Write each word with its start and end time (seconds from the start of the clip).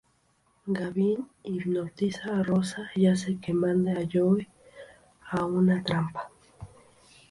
Gavin 0.77 1.19
hipnotiza 1.43 2.33
a 2.39 2.41
Rosa 2.41 2.89
y 2.95 3.05
hace 3.05 3.37
que 3.39 3.53
mande 3.53 3.91
a 3.91 4.03
Joey 4.11 4.47
a 5.29 5.45
una 5.45 5.83
trampa. 5.83 6.31